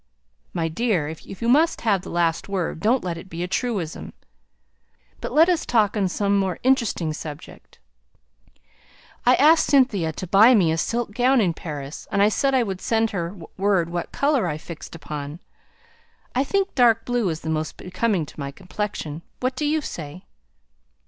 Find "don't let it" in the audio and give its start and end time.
2.79-3.29